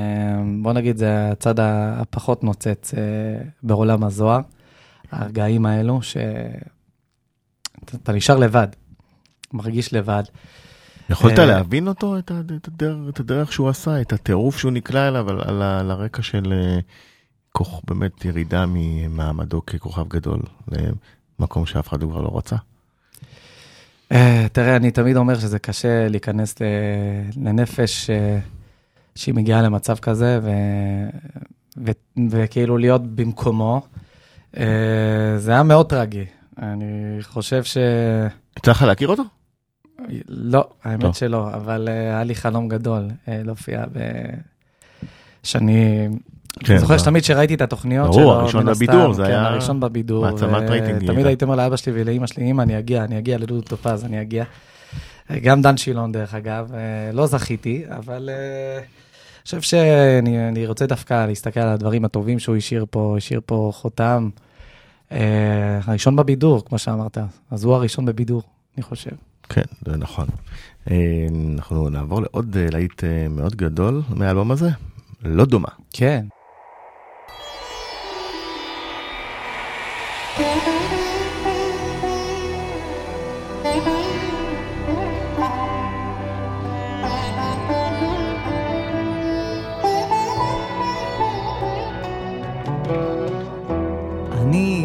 [0.61, 3.01] בוא נגיד, זה הצד הפחות נוצץ אה,
[3.63, 4.39] בעולם הזוהר,
[5.12, 6.28] הרגעים האלו, שאתה
[8.04, 8.67] אתה נשאר לבד,
[9.54, 10.24] מרגיש לבד.
[11.10, 15.30] יכולת אה, להבין אותו, את הדרך- את הדרך שהוא עשה, את הטירוף שהוא נקלע אליו,
[15.30, 16.80] על- על על הרקע של אה,
[17.52, 20.39] כוח, באמת ירידה ממעמדו ככוכב גדול
[21.39, 22.56] למקום שאף אחד כבר לא רצה?
[24.12, 26.56] אה, תראה, אני תמיד אומר שזה קשה להיכנס
[27.38, 28.10] לנפש
[29.15, 30.50] שהיא מגיעה למצב כזה, ו...
[31.86, 31.91] ו...
[32.30, 33.88] וכאילו להיות במקומו.
[34.57, 36.25] אה, זה היה מאוד טרגי.
[36.62, 37.77] אני חושב ש...
[38.57, 39.23] יצא לך להכיר אותו?
[40.27, 41.13] לא, האמת לא.
[41.13, 43.99] שלא, אבל אה, היה לי חלום גדול אה, להופיע ב...
[45.43, 46.07] שאני...
[46.60, 49.29] כן, אני זוכר שתמיד שראיתי את התוכניות ברור, שלו, הראשון מן הסתם, בבידור, זה כן,
[49.29, 50.31] היה הראשון בבידור.
[50.31, 51.25] מעצמת רייטינג תמיד.
[51.25, 54.43] הייתי אומר לאבא שלי ולאמא שלי, אמא, אני אגיע, אני אגיע לדודו טופז, אני אגיע.
[55.41, 58.29] גם דן שילון, דרך אגב, אה, לא זכיתי, אבל
[58.79, 58.86] אני
[59.47, 64.29] חושב שאני אני רוצה דווקא להסתכל על הדברים הטובים שהוא השאיר פה, השאיר פה חותם.
[65.12, 67.17] אה, הראשון בבידור, כמו שאמרת,
[67.51, 68.41] אז הוא הראשון בבידור,
[68.77, 69.12] אני חושב.
[69.49, 70.27] כן, זה נכון.
[70.91, 74.69] אה, אנחנו נעבור לעוד אה, להיט אה, מאוד גדול מהאלבום הזה,
[75.23, 75.69] לא דומה.
[75.93, 76.25] כן.
[80.39, 80.76] אני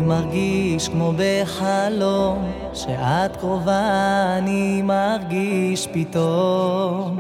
[0.07, 7.19] מרגיש כמו בחלום, שאת קרובה אני מרגיש פתאום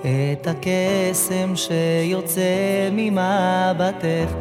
[0.00, 4.32] את הקסם שיוצא ממבטך,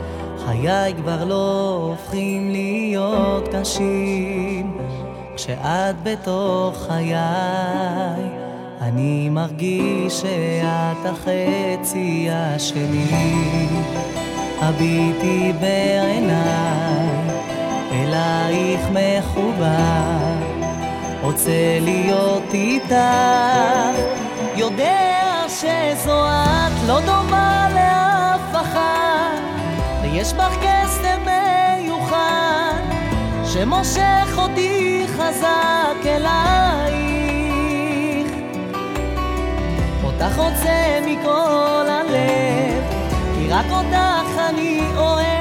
[0.45, 4.78] חיי כבר לא הופכים להיות קשים,
[5.36, 7.15] כשאת בתוך חיי,
[8.82, 13.67] אני מרגיש שאת החצי השני.
[14.65, 17.12] הביטי בעיניי,
[17.93, 20.34] אלייך מחובר,
[21.21, 22.95] רוצה להיות איתך,
[24.56, 29.41] יודע שזו את לא דומה לאף אחת,
[30.01, 32.82] ויש בך קסם מיוחד,
[33.45, 37.13] שמושך אותי חזק אלייך.
[40.03, 42.84] אותך רוצה מכל הלב,
[43.36, 45.33] כי רק אותך אני אוהב.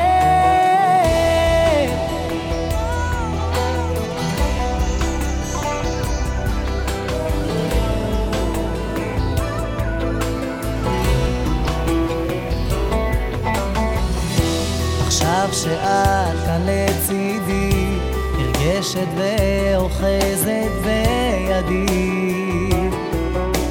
[15.62, 17.98] שאת כאן לצידי,
[18.38, 21.86] נרגשת ואוחזת בידי,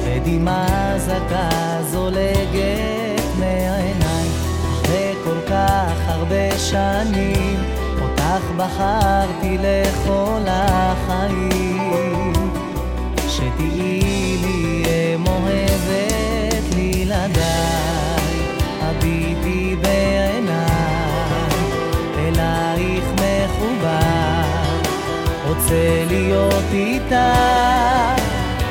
[0.04, 4.32] ודמעה זכה זולגת מהעיניים,
[4.72, 7.60] אחרי כל כך הרבה שנים,
[8.02, 9.91] אותך בחרתי לכל
[26.72, 28.22] איתך,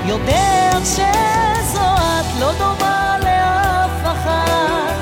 [0.06, 1.82] יודע שזו
[2.20, 4.96] את לא דומה לאף אחת,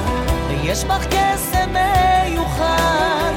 [0.48, 3.34] ויש בך קסם מיוחד,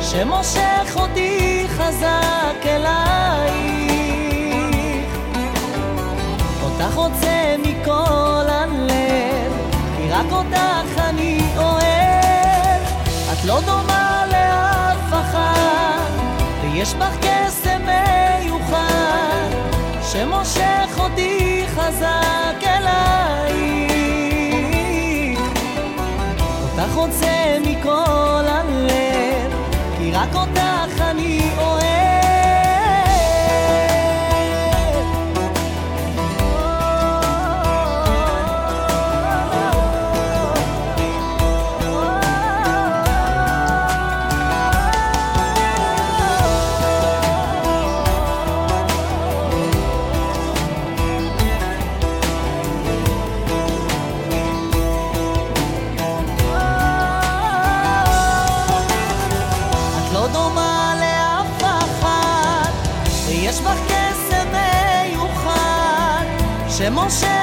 [0.00, 3.80] שמושך אותי חזק אלייך.
[6.62, 9.52] אותך רוצה מכל הלב,
[9.96, 12.82] כי רק אותך אני אוהב.
[13.32, 16.10] את לא דומה לאף אחת,
[16.62, 17.69] ויש בך קסם
[18.70, 19.50] מיוחד,
[20.02, 23.90] שמושך אותי חזק אלייך.
[26.62, 29.09] אותך רוצה מכל הלב,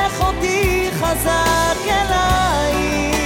[0.07, 3.17] שמושך אותי חזק אלייך.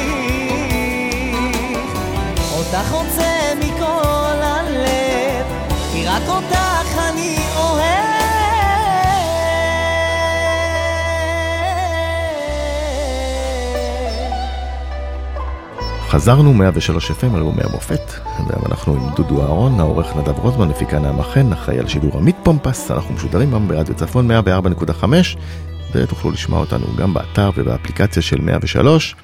[2.58, 5.46] אותך רוצה מכל הלב,
[5.92, 8.12] כי רק אותך אני אוהב.
[16.10, 18.12] חזרנו 103 FM, אלבומי המופת,
[18.48, 22.36] והיום אנחנו עם דודו אהרון, העורך נדב רוזמן, מפיקה נעמה חן, אחראי על שידור עמית
[22.44, 25.04] פומפס, אנחנו משודרים גם ברדיו צפון 104.5,
[25.94, 29.16] ותוכלו לשמוע אותנו גם באתר ובאפליקציה של 103.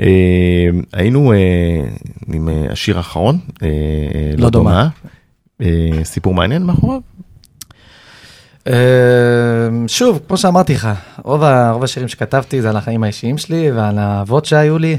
[0.00, 0.06] אה,
[0.92, 1.38] היינו אה,
[2.34, 3.68] עם אה, השיר האחרון, אה,
[4.38, 4.88] לא דומה.
[5.60, 7.00] אה, סיפור מעניין מאחוריו?
[8.66, 8.72] אה,
[9.86, 10.88] שוב, כמו שאמרתי לך,
[11.22, 14.98] רוב רוב השירים שכתבתי זה על החיים האישיים שלי ועל האהבות שהיו לי,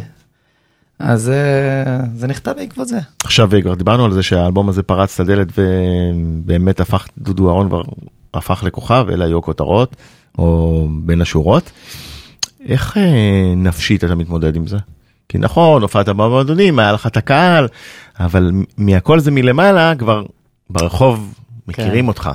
[0.99, 2.99] אז אה, זה נכתב בעקבות זה.
[3.23, 7.67] עכשיו אה, כבר דיברנו על זה שהאלבום הזה פרץ את הדלת ובאמת הפך, דודו אהרון
[7.67, 7.81] כבר
[8.33, 9.95] הפך לכוכב, אלה היו הכותרות,
[10.37, 11.71] או בין השורות.
[12.67, 14.77] איך אה, נפשית אתה מתמודד עם זה?
[15.29, 17.67] כי נכון, הופעת במועדונים, היה לך את הקהל,
[18.19, 20.23] אבל מהכל זה מלמעלה, כבר
[20.69, 21.33] ברחוב
[21.67, 22.07] מכירים כן.
[22.07, 22.29] אותך.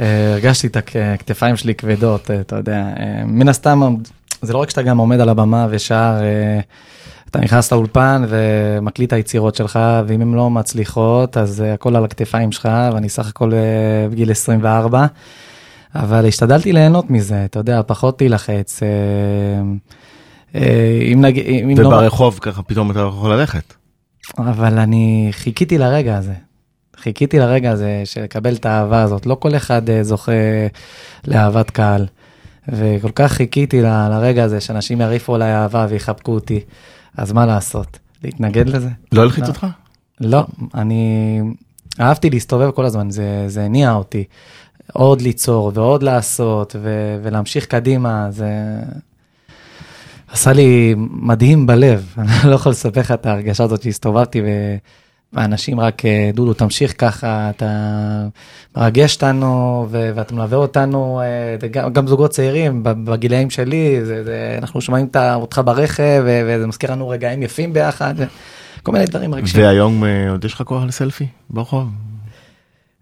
[0.00, 2.84] אה, הרגשתי את הכתפיים שלי כבדות, אה, אתה יודע.
[2.98, 3.96] אה, מן הסתם,
[4.42, 6.14] זה לא רק שאתה גם עומד על הבמה ושר,
[7.30, 12.52] אתה נכנס לאולפן ומקליט את היצירות שלך, ואם הן לא מצליחות, אז הכל על הכתפיים
[12.52, 13.52] שלך, ואני סך הכל
[14.10, 15.06] בגיל 24.
[15.94, 18.82] אבל השתדלתי ליהנות מזה, אתה יודע, פחות להילחץ.
[18.82, 18.88] אה,
[20.54, 21.88] אה, אם נגיד, אם לא...
[21.88, 23.74] וברחוב ככה פתאום אתה לא יכול ללכת.
[24.38, 26.34] אבל אני חיכיתי לרגע הזה.
[26.96, 29.26] חיכיתי לרגע הזה של לקבל את האהבה הזאת.
[29.26, 30.32] לא כל אחד אה, זוכה
[31.26, 32.06] לאהבת קהל.
[32.68, 36.60] וכל כך חיכיתי ל- לרגע הזה שאנשים יריפו עליי אהבה ויחבקו אותי.
[37.16, 37.98] אז מה לעשות?
[38.24, 38.88] להתנגד לזה?
[39.12, 39.48] לא הלחיץ לא.
[39.48, 39.66] אותך?
[40.20, 41.40] לא, אני
[42.00, 44.24] אהבתי להסתובב כל הזמן, זה, זה הניע אותי.
[44.92, 48.48] עוד ליצור ועוד לעשות ו, ולהמשיך קדימה, זה
[50.28, 52.14] עשה לי מדהים בלב.
[52.18, 54.42] אני לא יכול לספר לך את ההרגשה הזאת שהסתובבתי.
[55.32, 57.66] ואנשים רק, אה, דודו, תמשיך ככה, אתה
[58.76, 64.58] מרגש אותנו ו- ואתה מלווה אותנו, אה, וגם, גם זוגות צעירים בגילאים שלי, זה, זה,
[64.58, 68.14] אנחנו שומעים אותך ברכב ו- וזה מזכיר לנו רגעים יפים ביחד,
[68.82, 69.60] כל מיני דברים מרגשים.
[69.60, 71.88] והיום אה, עוד יש לך כוח לסלפי ברחוב?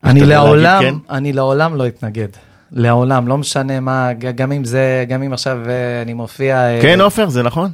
[0.04, 0.94] אני לעולם, כן?
[1.10, 2.28] אני לעולם לא אתנגד.
[2.72, 6.56] לעולם, לא משנה מה, גם אם זה, גם אם עכשיו אה, אני מופיע...
[6.56, 7.70] אה, כן, עופר, זה נכון?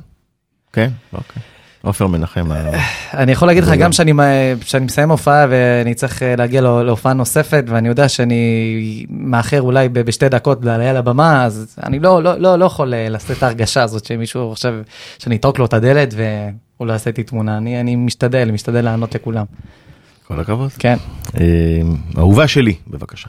[0.73, 1.43] כן, אוקיי.
[1.83, 2.53] עופר מנחם.
[2.53, 2.71] ה-
[3.15, 3.93] אני יכול להגיד לך, גם.
[3.93, 4.13] שאני
[4.81, 8.37] מסיים הופעה ואני צריך אה, להגיע לה- להופעה נוספת, ואני יודע שאני
[9.11, 13.31] מאחר אולי בשתי דקות לעלייה לבמה, אז אני לא, לא, לא, לא יכול אה, לעשות
[13.39, 14.75] את ההרגשה הזאת שמישהו חושב
[15.19, 17.59] שאני אטרוק לו את הדלת והוא לא יעשה איתי תמונה.
[17.59, 19.45] אני משתדל, משתדל לענות לכולם.
[20.27, 20.71] כל הכבוד.
[20.79, 20.97] כן.
[21.41, 21.45] אה,
[22.19, 23.29] אהובה שלי, בבקשה.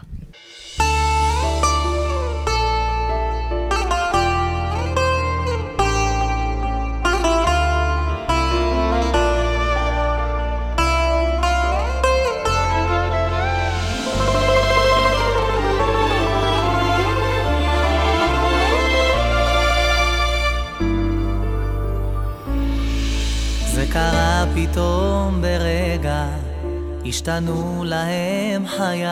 [27.09, 29.05] השתנו להם חיי.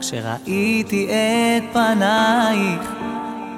[0.00, 2.90] כשראיתי את פנייך,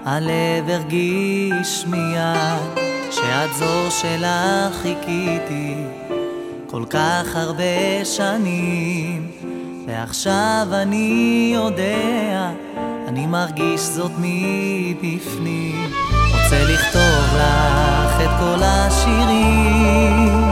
[0.05, 5.75] הלב הרגיש מיד, שאת זו שלך חיכיתי
[6.67, 9.31] כל כך הרבה שנים.
[9.87, 12.51] ועכשיו אני יודע,
[13.09, 15.91] אני מרגיש זאת מבפנים.
[16.51, 20.50] רוצה לכתוב לך את כל השירים,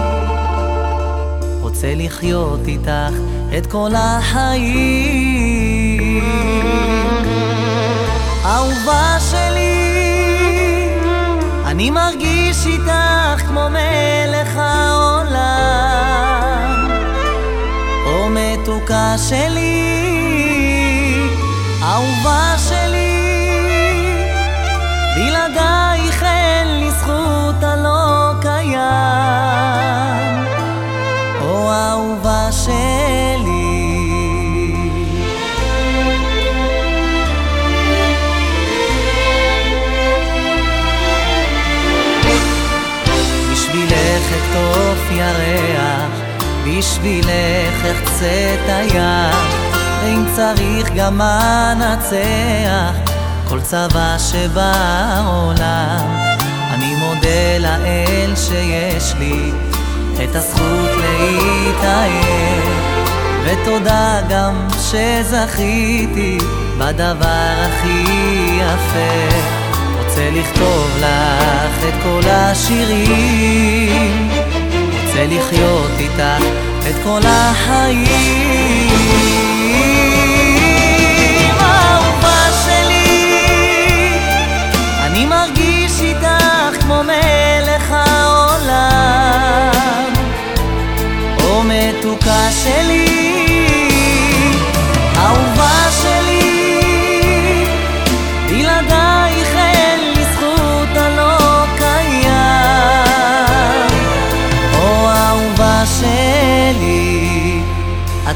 [1.78, 3.14] רוצה לחיות איתך
[3.58, 5.04] את כל החיים.
[8.44, 10.94] אהובה שלי,
[11.66, 15.38] אני מרגיש איתך כמו מלך העולם.
[18.06, 19.97] או מתוקה שלי,
[46.78, 49.54] בשבילך אחצה את היח,
[50.02, 53.10] ואם צריך גם אנצח
[53.48, 56.06] כל צבא שבעולם.
[56.70, 59.52] אני מודה לאל שיש לי
[60.24, 62.64] את הזכות להתאהב,
[63.44, 66.38] ותודה גם שזכיתי
[66.78, 68.04] בדבר הכי
[68.56, 69.36] יפה.
[69.98, 74.28] רוצה לכתוב לך את כל השירים,
[75.18, 76.36] רוצה לחיות איתה
[76.90, 78.06] את כל החיים.
[81.60, 83.38] אהובה שלי,
[85.00, 88.92] אני מרגיש איתך כמו מלך העולם,
[91.44, 93.27] או מתוקה שלי.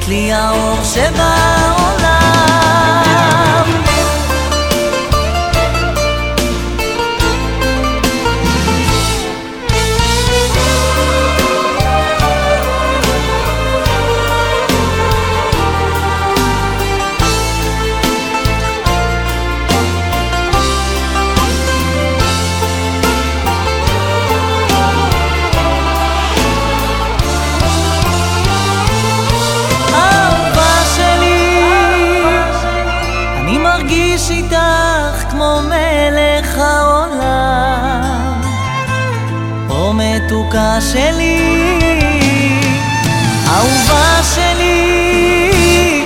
[0.03, 2.21] את לי האור שבעולם.
[43.53, 46.05] אהובה שלי,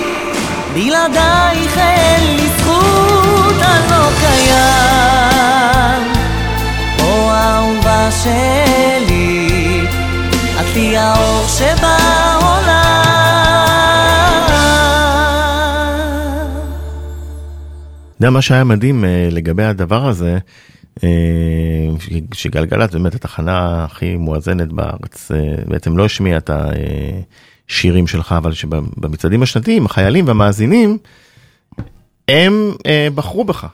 [0.73, 6.03] בלעדייך אין לי זכות, אני לא קיים.
[6.99, 9.87] או אהובה שלי,
[10.59, 13.03] את לי האור שבעולם.
[18.17, 20.37] אתה יודע מה שהיה מדהים אה, לגבי הדבר הזה,
[22.33, 26.49] שגלגלצ באמת התחנה הכי מואזנת בארץ, אה, בעצם לא השמיעה את
[27.69, 30.97] השירים שלך, אבל שבמצעדים השנתיים החיילים והמאזינים,
[32.27, 33.67] הם אה, בחרו בך.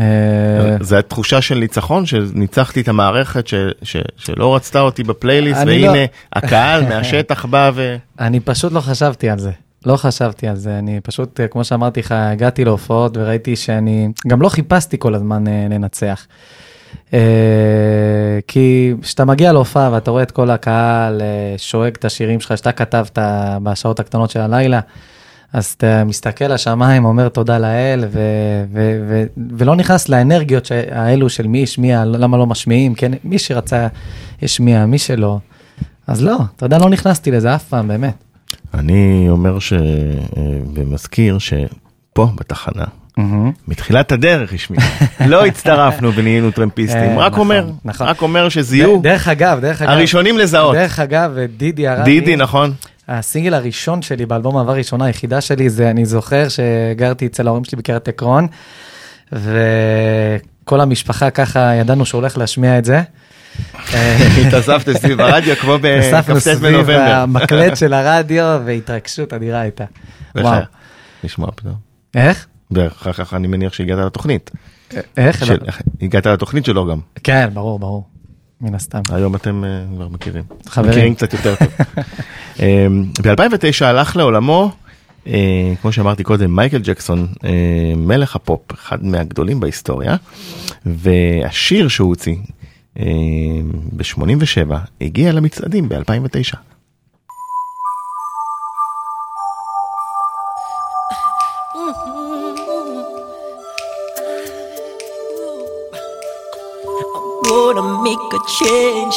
[0.00, 5.86] אה, זו התחושה של ניצחון, שניצחתי את המערכת ש, ש, שלא רצתה אותי בפלייליסט, והנה
[5.86, 6.00] לא-
[6.32, 7.96] הקהל מהשטח בא ו...
[8.20, 9.50] אני פשוט לא חשבתי על זה.
[9.86, 14.42] לא חשבתי על זה, אני פשוט, אה, כמו שאמרתי לך, הגעתי להופעות וראיתי שאני, גם
[14.42, 16.26] לא חיפשתי כל הזמן אה, לנצח.
[17.12, 17.18] אה,
[18.48, 21.22] כי כשאתה מגיע להופעה ואתה רואה את כל הקהל
[21.56, 23.18] שואג את השירים שלך שאתה כתבת
[23.62, 24.80] בשעות הקטנות של הלילה,
[25.52, 29.24] אז אתה מסתכל לשמיים, אומר תודה לאל, ו- ו- ו-
[29.58, 33.12] ולא נכנס לאנרגיות האלו של מי השמיע, למה לא משמיעים, כן?
[33.24, 33.86] מי שרצה
[34.42, 35.38] השמיע, מי שלא.
[36.06, 38.29] אז לא, אתה יודע, לא נכנסתי לזה אף פעם, באמת.
[38.74, 39.72] אני אומר ש...
[39.72, 39.78] אה,
[40.74, 42.84] ומזכיר שפה בתחנה,
[43.68, 44.80] מתחילת הדרך השמיע,
[45.26, 48.06] לא הצטרפנו ונהיינו טרמפיסטים, אה, רק נכון, אומר, נכון.
[48.06, 49.90] רק אומר שזיהו דרך אגב, דרך אגב.
[49.90, 50.74] הראשונים לזהות.
[50.74, 52.72] דרך אגב, דידי הרבי, דידי, נכון?
[53.08, 57.78] הסינגל הראשון שלי באלבום אהבה ראשונה, היחידה שלי, זה אני זוכר שגרתי אצל ההורים שלי
[57.78, 58.46] בקריית עקרון,
[59.32, 63.02] וכל המשפחה ככה ידענו שהוא הולך להשמיע את זה.
[64.46, 67.00] התאספת סביב הרדיו כמו בכ"ט סביב בנובמבר.
[67.00, 69.84] המקלט של הרדיו, והתרגשות אדירה הייתה.
[70.36, 70.62] וואו.
[71.24, 71.74] לשמוע פתאום.
[72.14, 72.46] איך?
[72.70, 74.50] ואחר כך אני מניח שהגעת לתוכנית.
[75.16, 75.44] איך?
[75.46, 75.58] של-
[76.02, 76.98] הגעת לתוכנית שלו גם.
[77.24, 78.06] כן, ברור, ברור.
[78.60, 79.00] מן הסתם.
[79.12, 80.44] היום אתם אה, כבר מכירים.
[80.68, 80.90] חברים.
[80.90, 81.68] מכירים קצת יותר טוב.
[83.22, 84.72] ב-2009 הלך לעולמו,
[85.26, 85.32] אה,
[85.82, 87.50] כמו שאמרתי קודם, מייקל ג'קסון, אה,
[87.96, 90.16] מלך הפופ, אחד מהגדולים בהיסטוריה,
[90.86, 92.36] והשיר שהוא הוציא
[92.96, 96.56] ב-87 הגיע למצעדים ב-2009.
[107.50, 109.16] gonna make a change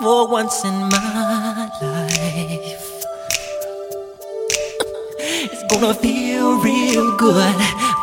[0.00, 2.86] for once in my life.
[5.52, 7.87] It's gonna feel real good.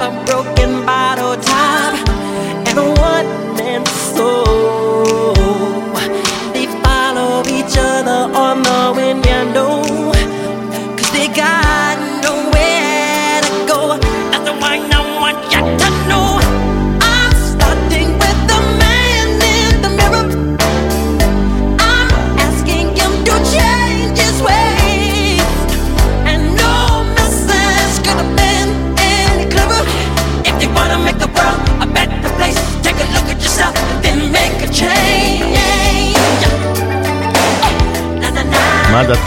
[0.00, 2.08] a broken bottle top,
[2.68, 3.55] and a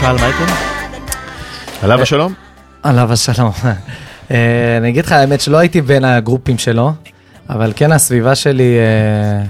[0.04, 0.52] על מייקל?
[1.82, 2.34] עליו השלום?
[2.82, 3.52] עליו השלום.
[4.30, 6.92] אה, אני אגיד לך, האמת שלא הייתי בין הגרופים שלו,
[7.50, 9.44] אבל כן הסביבה שלי אה,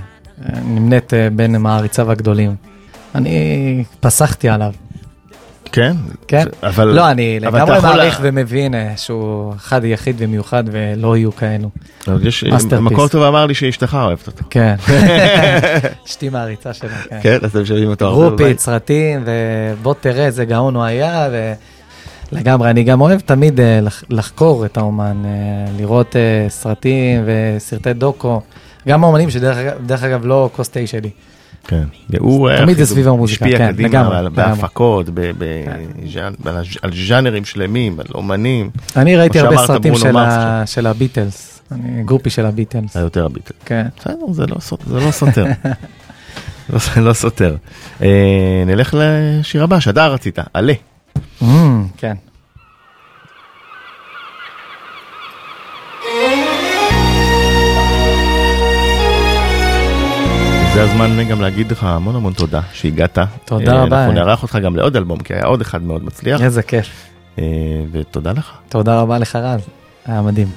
[0.45, 2.55] אה, נמנית בין מעריציו הגדולים.
[3.15, 4.73] אני פסחתי עליו.
[5.73, 5.97] כן?
[6.29, 6.45] כן.
[6.63, 6.89] אבל...
[6.89, 11.71] לא, אני אבל לגמרי מעריך לה- ומבין אה, שהוא אחד יחיד ומיוחד ולא יהיו כאלו.
[12.23, 12.45] יש...
[12.45, 12.79] masterpiece.
[12.93, 14.45] מקור טוב אמר לי שאשתך אוהבת אותו.
[14.51, 14.75] כן.
[16.09, 17.19] אשתי מעריצה שלו, כן.
[17.23, 18.61] כן, אתם שומעים אותו בבית.
[18.61, 21.29] סרטים, ובוא תראה איזה גאון הוא היה,
[22.33, 25.31] ולגמרי, אני גם אוהב תמיד אה, לח- לחקור את האומן, אה,
[25.79, 28.41] לראות אה, סרטים וסרטי דוקו,
[28.89, 29.57] גם האומנים שדרך
[30.03, 31.11] אגב- לא תה שלי.
[31.67, 31.83] כן.
[32.19, 32.87] הוא היה תמיד זה.
[32.87, 34.43] סביב המוזיקה, השפיע כן, קדימה לגמרי, על- לגמרי.
[34.51, 35.07] בהפקות,
[36.83, 38.71] על ז'אנרים שלמים, על אומנים.
[38.97, 40.15] אני ראיתי הרבה סרטים ברונו
[40.67, 42.97] של הביטלס, אני גרופי של הביטלס.
[42.97, 43.55] היה יותר הביטל.
[43.65, 43.87] כן.
[44.01, 45.45] בסדר, זה לא סות- זה לא סותר.
[46.73, 47.57] לא לא סותר.
[48.03, 48.09] אה,
[48.67, 50.73] נלך לשיר הבא, שדר רצית, עלה.
[51.43, 51.45] Mm,
[51.97, 52.15] כן.
[60.81, 63.19] זה הזמן גם להגיד לך המון המון תודה שהגעת.
[63.45, 63.99] תודה אה, רבה.
[63.99, 66.43] אנחנו נארח אותך גם לעוד אלבום, כי היה עוד אחד מאוד מצליח.
[66.43, 66.87] איזה כיף.
[67.39, 67.45] אה,
[67.93, 68.53] ותודה לך.
[68.69, 69.61] תודה רבה לך רז,
[70.07, 70.49] היה מדהים.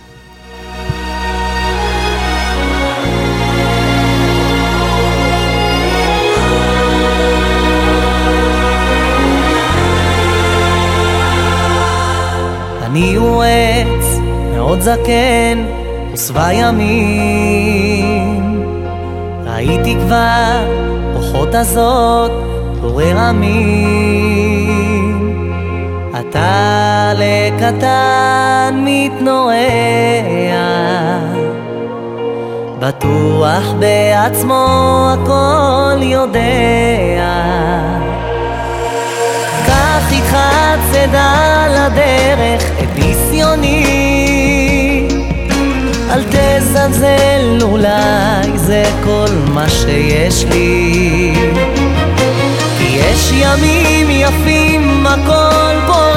[12.84, 14.19] אני הוא עץ
[14.53, 15.65] מאוד זקן
[16.13, 18.12] ושבע ימים
[19.53, 20.67] ראיתי כבר
[21.13, 22.31] רוחות הזאת
[22.81, 24.53] עורר עמים.
[26.19, 29.53] אתה לקטן מתנועע
[32.79, 34.67] בטוח בעצמו
[35.13, 36.43] הכל יודע.
[39.65, 40.37] קח איתך
[40.91, 44.12] צידה לדרך את ניסיוני
[46.34, 51.34] תזלזל אולי זה כל מה שיש לי.
[52.79, 56.13] יש ימים יפים הכל פורח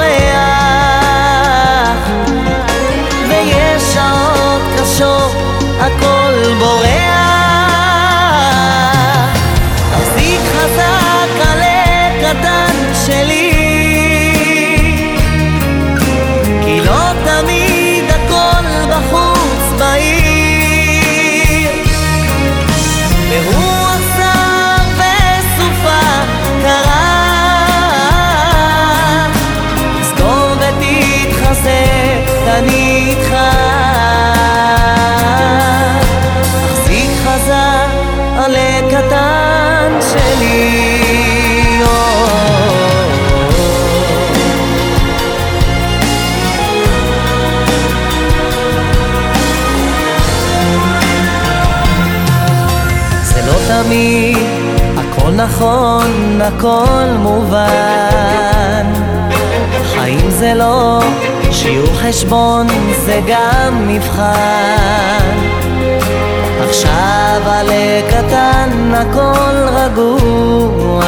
[3.29, 5.35] ויש שעות קשות
[5.79, 6.87] הכל בורח.
[9.91, 12.73] תחזיק חזק עלה קטן
[13.05, 13.46] שלי
[56.57, 58.85] הכל מובן.
[59.83, 60.99] חיים זה לא
[61.51, 62.67] שיעור חשבון,
[63.05, 65.37] זה גם מבחן.
[66.69, 71.03] עכשיו עלה קטן, הכל רגוע.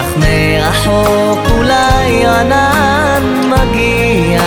[0.00, 4.40] אך מרחוק אולי ענן מגיע.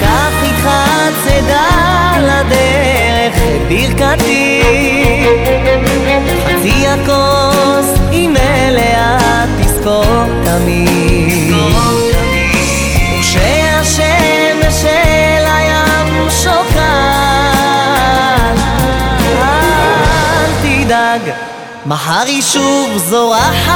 [0.00, 0.70] קח איתך
[1.24, 1.70] צידה
[2.18, 3.36] לדרך
[3.68, 4.91] ברכתי
[6.92, 11.54] הכוס היא מלאה תזכור תמיד.
[13.18, 16.72] וכשהשמש אל הים שוקעת
[19.42, 21.20] אל תדאג
[21.86, 23.72] מחר היא שוב זורחת.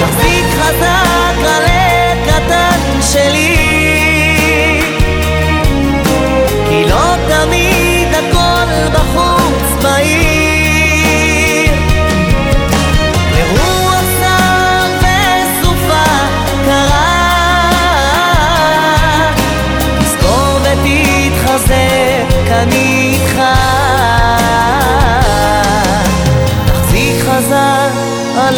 [0.00, 3.43] תחזיק חזק עלה קטן שלי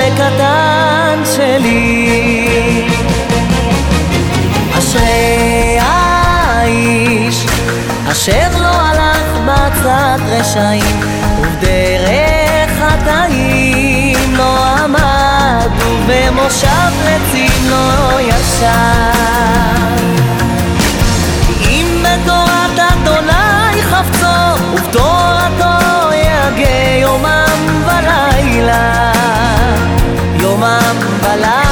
[0.07, 2.89] עלה קטן שלי.
[4.79, 7.47] אשרי האיש
[8.11, 11.01] אשר לא הלך בצד רשעים
[11.41, 18.67] ובדרך חטאים לא עמד ובמושב לצים לא ישב.
[21.61, 29.16] אם בתורת אדוני חפצו ובתורתו יגה יומם ולילה
[30.57, 31.66] יומם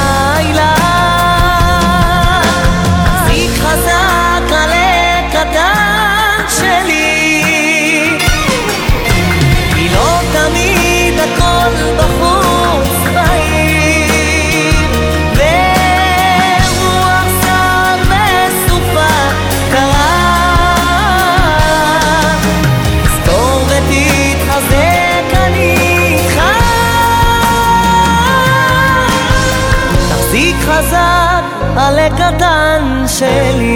[31.85, 33.74] החזיק חזק עלה קטן שלי